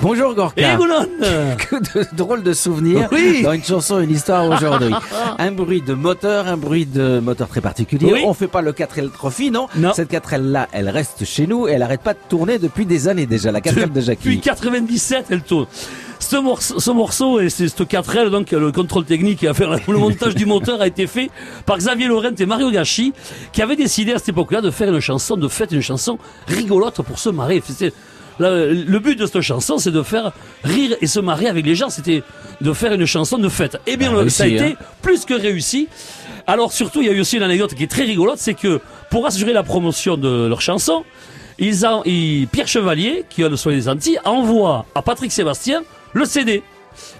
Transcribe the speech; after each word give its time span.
Bonjour 0.00 0.32
Gorka. 0.34 0.60
Et 0.60 0.76
Que 1.56 2.00
de 2.00 2.06
drôles 2.16 2.44
de 2.44 2.52
souvenirs 2.52 3.08
Oui. 3.10 3.42
dans 3.42 3.52
une 3.52 3.64
chanson, 3.64 3.98
une 3.98 4.12
histoire 4.12 4.48
aujourd'hui. 4.48 4.94
un 5.38 5.50
bruit 5.50 5.82
de 5.82 5.92
moteur, 5.94 6.46
un 6.46 6.56
bruit 6.56 6.86
de 6.86 7.18
moteur 7.18 7.48
très 7.48 7.60
particulier. 7.60 8.08
Oui. 8.12 8.22
On 8.24 8.32
fait 8.32 8.46
pas 8.46 8.62
le 8.62 8.72
4L 8.72 9.10
Trophy, 9.10 9.50
non 9.50 9.66
Non. 9.76 9.92
Cette 9.94 10.12
4L 10.12 10.42
là, 10.52 10.68
elle 10.72 10.88
reste 10.88 11.24
chez 11.24 11.48
nous 11.48 11.66
et 11.66 11.72
elle 11.72 11.82
arrête 11.82 12.02
pas 12.02 12.14
de 12.14 12.18
tourner 12.28 12.58
depuis 12.58 12.86
des 12.86 13.08
années 13.08 13.26
déjà, 13.26 13.50
la 13.50 13.60
4L 13.60 13.92
de 13.92 14.00
Jackie. 14.00 14.24
Depuis 14.24 14.40
97, 14.40 15.26
elle 15.30 15.42
tourne. 15.42 15.66
Ce 16.20 16.36
morceau, 16.36 16.78
ce 16.78 16.90
morceau 16.90 17.40
et 17.40 17.48
c'est 17.48 17.68
ce 17.68 17.82
4L, 17.82 18.30
donc 18.30 18.50
le 18.50 18.70
contrôle 18.72 19.04
technique 19.04 19.42
et 19.44 19.48
à 19.48 19.54
faire 19.54 19.70
le 19.70 19.98
montage 19.98 20.34
du 20.34 20.46
moteur 20.46 20.80
a 20.80 20.86
été 20.86 21.06
fait 21.06 21.30
par 21.64 21.78
Xavier 21.78 22.06
Laurent 22.06 22.30
et 22.36 22.46
Mario 22.46 22.70
Gachi, 22.70 23.12
qui 23.52 23.62
avaient 23.62 23.76
décidé 23.76 24.12
à 24.12 24.18
cette 24.18 24.30
époque-là 24.30 24.60
de 24.60 24.70
faire 24.70 24.92
une 24.92 25.00
chanson, 25.00 25.36
de 25.36 25.48
fête, 25.48 25.72
une 25.72 25.80
chanson 25.82 26.18
rigolote 26.48 27.02
pour 27.02 27.18
se 27.18 27.30
marrer. 27.30 27.62
Là, 28.38 28.66
le 28.66 28.98
but 28.98 29.18
de 29.18 29.26
cette 29.26 29.40
chanson, 29.40 29.78
c'est 29.78 29.90
de 29.90 30.02
faire 30.02 30.32
rire 30.64 30.96
et 31.00 31.06
se 31.06 31.18
marrer 31.20 31.46
avec 31.48 31.66
les 31.66 31.74
gens. 31.74 31.90
C'était 31.90 32.22
de 32.60 32.72
faire 32.72 32.92
une 32.92 33.04
chanson 33.06 33.38
de 33.38 33.48
fête. 33.48 33.78
Eh 33.86 33.96
bien, 33.96 34.12
Ah, 34.16 34.28
ça 34.28 34.44
a 34.44 34.46
été 34.46 34.64
hein. 34.64 34.74
plus 35.02 35.24
que 35.24 35.34
réussi. 35.34 35.88
Alors 36.46 36.72
surtout, 36.72 37.00
il 37.02 37.06
y 37.08 37.10
a 37.10 37.12
eu 37.12 37.20
aussi 37.20 37.36
une 37.36 37.42
anecdote 37.42 37.74
qui 37.74 37.82
est 37.82 37.88
très 37.90 38.04
rigolote, 38.04 38.38
c'est 38.38 38.54
que 38.54 38.80
pour 39.10 39.26
assurer 39.26 39.52
la 39.52 39.62
promotion 39.62 40.16
de 40.16 40.46
leur 40.46 40.60
chanson, 40.60 41.04
ils 41.58 41.84
ont, 41.84 42.02
ils- 42.04 42.46
Pierre 42.48 42.68
Chevalier, 42.68 43.24
qui 43.28 43.42
a 43.44 43.48
le 43.48 43.56
soin 43.56 43.72
des 43.72 43.88
Antilles, 43.88 44.18
envoie 44.24 44.86
à 44.94 45.02
Patrick 45.02 45.30
Sébastien 45.32 45.82
le 46.14 46.24
CD. 46.24 46.62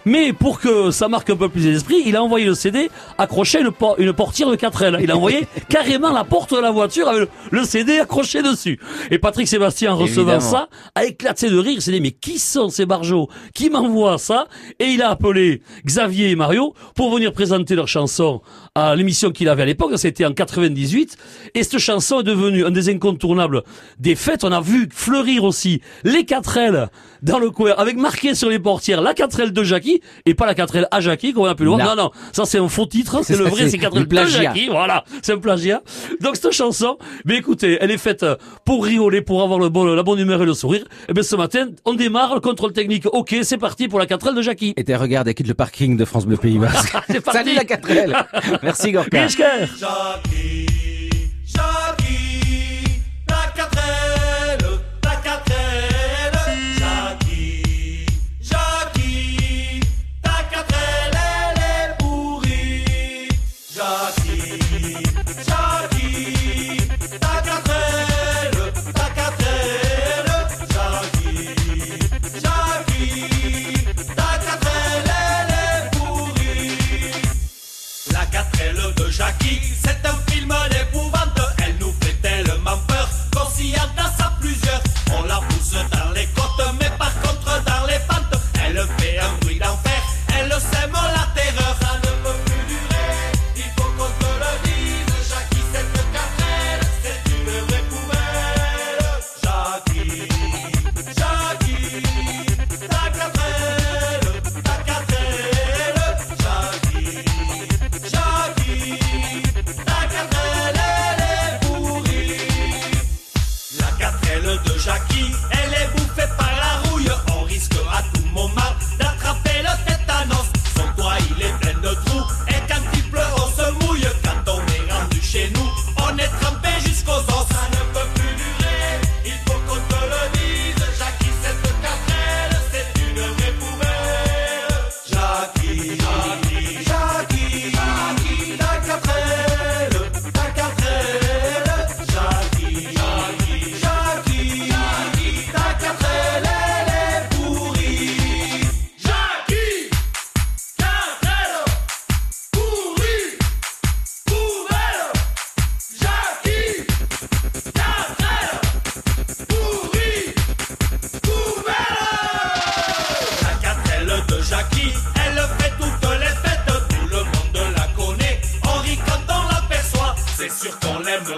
Mais 0.04 0.32
pour 0.32 0.60
que 0.60 0.90
ça 0.90 1.08
marque 1.08 1.30
un 1.30 1.36
peu 1.36 1.48
plus 1.48 1.66
l'esprit, 1.66 2.02
il 2.06 2.16
a 2.16 2.22
envoyé 2.22 2.46
le 2.46 2.54
CD 2.54 2.90
accroché 3.18 3.58
à 3.58 3.60
une, 3.62 3.70
por- 3.72 3.96
une 3.98 4.12
portière 4.12 4.50
de 4.50 4.56
4L. 4.56 4.98
Il 5.02 5.10
a 5.10 5.16
envoyé 5.16 5.46
carrément 5.68 6.10
la 6.12 6.24
porte 6.24 6.54
de 6.54 6.60
la 6.60 6.70
voiture 6.70 7.08
avec 7.08 7.22
le, 7.22 7.58
le 7.58 7.64
CD 7.64 7.98
accroché 7.98 8.42
dessus. 8.42 8.78
Et 9.10 9.18
Patrick 9.18 9.48
Sébastien, 9.48 9.92
en 9.92 9.96
recevant 9.96 10.32
Évidemment. 10.32 10.40
ça, 10.40 10.68
a 10.94 11.04
éclaté 11.04 11.50
de 11.50 11.58
rire. 11.58 11.74
Il 11.76 11.82
s'est 11.82 11.92
dit, 11.92 12.00
mais 12.00 12.10
qui 12.12 12.38
sont 12.38 12.68
ces 12.68 12.86
barjots 12.86 13.28
qui 13.54 13.70
m'envoient 13.70 14.18
ça? 14.18 14.46
Et 14.78 14.86
il 14.86 15.02
a 15.02 15.10
appelé 15.10 15.62
Xavier 15.86 16.30
et 16.30 16.36
Mario 16.36 16.74
pour 16.94 17.12
venir 17.12 17.32
présenter 17.32 17.74
leur 17.74 17.88
chanson 17.88 18.40
à 18.74 18.94
l'émission 18.96 19.30
qu'il 19.30 19.48
avait 19.48 19.62
à 19.62 19.66
l'époque. 19.66 19.92
C'était 19.96 20.24
en 20.24 20.32
98. 20.32 21.16
Et 21.54 21.62
cette 21.62 21.78
chanson 21.78 22.20
est 22.20 22.24
devenue 22.24 22.64
un 22.64 22.70
des 22.70 22.88
incontournables 22.88 23.62
des 23.98 24.14
fêtes. 24.14 24.44
On 24.44 24.52
a 24.52 24.60
vu 24.60 24.88
fleurir 24.92 25.44
aussi 25.44 25.80
les 26.04 26.22
4L 26.22 26.88
dans 27.22 27.38
le 27.38 27.50
coin, 27.50 27.72
avec 27.76 27.96
marqué 27.96 28.34
sur 28.34 28.48
les 28.48 28.58
portières 28.60 29.00
la 29.02 29.12
4L 29.12 29.50
de 29.50 29.64
Jackie 29.68 30.00
et 30.26 30.34
pas 30.34 30.46
la 30.46 30.54
4L 30.54 30.86
à 30.90 31.00
Jackie, 31.00 31.32
comme 31.32 31.44
on 31.44 31.46
a 31.46 31.54
pu 31.54 31.64
le 31.64 31.70
voir. 31.70 31.80
Non. 31.80 31.88
Non, 31.88 32.04
non, 32.04 32.10
ça 32.32 32.44
c'est 32.44 32.58
un 32.58 32.68
faux 32.68 32.86
titre. 32.86 33.20
C'est 33.22 33.36
le 33.36 33.44
Ça, 33.44 33.50
vrai, 33.50 33.62
c'est 33.64 33.70
c'est 33.70 33.76
4L 33.78 34.06
du 34.06 34.16
de. 34.16 34.24
Jackie. 34.26 34.68
Voilà, 34.68 35.04
c'est 35.22 35.32
un 35.32 35.38
plagiat. 35.38 35.82
Donc 36.20 36.36
cette 36.36 36.52
chanson, 36.52 36.98
mais 37.24 37.36
écoutez, 37.36 37.78
elle 37.80 37.90
est 37.90 37.98
faite 37.98 38.24
pour 38.64 38.84
rigoler, 38.84 39.22
pour 39.22 39.42
avoir 39.42 39.58
le 39.58 39.68
bon, 39.68 39.84
la 39.84 40.02
bonne 40.02 40.18
humeur 40.18 40.42
et 40.42 40.46
le 40.46 40.54
sourire. 40.54 40.84
Et 41.08 41.12
bien 41.12 41.22
ce 41.22 41.36
matin, 41.36 41.68
on 41.84 41.94
démarre 41.94 42.34
le 42.34 42.40
contrôle 42.40 42.72
technique. 42.72 43.06
Ok, 43.06 43.36
c'est 43.42 43.58
parti 43.58 43.88
pour 43.88 43.98
la 43.98 44.06
4L 44.06 44.34
de 44.34 44.42
Jackie. 44.42 44.74
Et 44.76 44.84
t'es 44.84 44.96
regarde, 44.96 45.28
elle 45.28 45.34
quitte 45.34 45.48
le 45.48 45.54
parking 45.54 45.96
de 45.96 46.04
France 46.04 46.26
Bleu 46.26 46.36
Pays 46.36 46.58
Basque. 46.58 46.96
C'est 47.08 47.20
parti. 47.20 47.38
Salut 47.38 47.54
la 47.54 47.64
4L. 47.64 48.24
Merci 48.62 48.92
Gorka. 48.92 49.26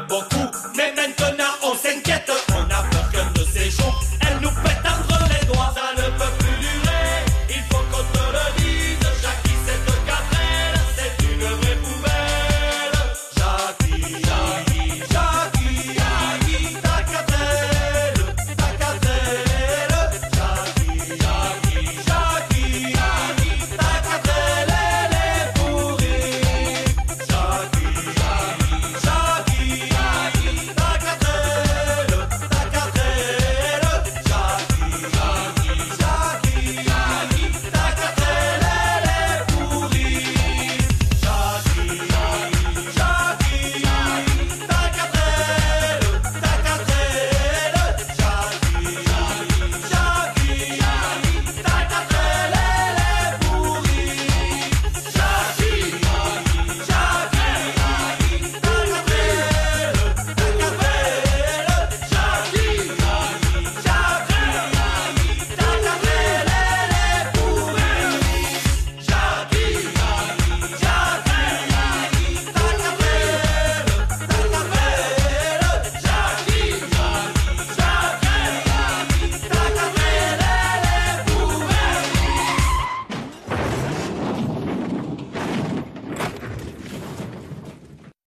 beaucoup. 0.08 0.50
Mais 0.76 0.92
maintenant, 0.94 1.44
on 1.62 1.74
s'inquiète. 1.74 2.49